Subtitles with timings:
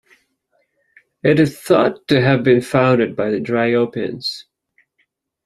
[1.21, 4.45] It is thought to have been founded by the Dryopians.